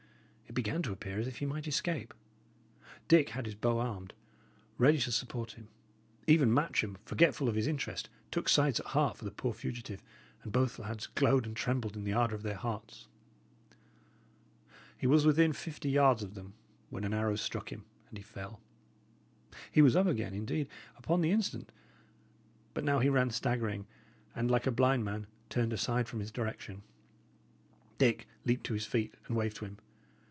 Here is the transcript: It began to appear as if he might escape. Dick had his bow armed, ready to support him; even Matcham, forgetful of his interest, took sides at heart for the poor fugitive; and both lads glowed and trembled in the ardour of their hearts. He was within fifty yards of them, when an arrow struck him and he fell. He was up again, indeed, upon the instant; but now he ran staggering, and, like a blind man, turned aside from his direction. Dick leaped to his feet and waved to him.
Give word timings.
It 0.51 0.53
began 0.53 0.81
to 0.81 0.91
appear 0.91 1.17
as 1.17 1.27
if 1.29 1.37
he 1.37 1.45
might 1.45 1.65
escape. 1.65 2.13
Dick 3.07 3.29
had 3.29 3.45
his 3.45 3.55
bow 3.55 3.79
armed, 3.79 4.13
ready 4.77 4.97
to 4.97 5.09
support 5.09 5.51
him; 5.53 5.69
even 6.27 6.53
Matcham, 6.53 6.97
forgetful 7.05 7.47
of 7.47 7.55
his 7.55 7.67
interest, 7.67 8.09
took 8.31 8.49
sides 8.49 8.77
at 8.81 8.87
heart 8.87 9.15
for 9.15 9.23
the 9.23 9.31
poor 9.31 9.53
fugitive; 9.53 10.03
and 10.43 10.51
both 10.51 10.77
lads 10.77 11.07
glowed 11.07 11.45
and 11.45 11.55
trembled 11.55 11.95
in 11.95 12.03
the 12.03 12.11
ardour 12.11 12.35
of 12.35 12.43
their 12.43 12.57
hearts. 12.57 13.07
He 14.97 15.07
was 15.07 15.25
within 15.25 15.53
fifty 15.53 15.89
yards 15.89 16.21
of 16.21 16.33
them, 16.33 16.53
when 16.89 17.05
an 17.05 17.13
arrow 17.13 17.37
struck 17.37 17.71
him 17.71 17.85
and 18.09 18.17
he 18.17 18.21
fell. 18.21 18.59
He 19.71 19.81
was 19.81 19.95
up 19.95 20.05
again, 20.07 20.33
indeed, 20.33 20.67
upon 20.97 21.21
the 21.21 21.31
instant; 21.31 21.71
but 22.73 22.83
now 22.83 22.99
he 22.99 23.07
ran 23.07 23.29
staggering, 23.29 23.87
and, 24.35 24.51
like 24.51 24.67
a 24.67 24.71
blind 24.71 25.05
man, 25.05 25.27
turned 25.49 25.71
aside 25.71 26.09
from 26.09 26.19
his 26.19 26.29
direction. 26.29 26.83
Dick 27.97 28.27
leaped 28.43 28.65
to 28.65 28.73
his 28.73 28.85
feet 28.85 29.15
and 29.27 29.37
waved 29.37 29.55
to 29.55 29.65
him. 29.65 29.77